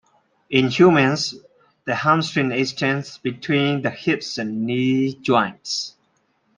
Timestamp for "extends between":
2.51-3.83